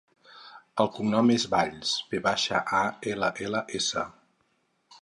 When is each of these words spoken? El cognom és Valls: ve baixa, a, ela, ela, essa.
El 0.83 0.87
cognom 0.95 1.29
és 1.35 1.45
Valls: 1.53 1.91
ve 2.15 2.23
baixa, 2.29 2.63
a, 2.79 2.83
ela, 3.15 3.31
ela, 3.49 3.65
essa. 3.83 4.09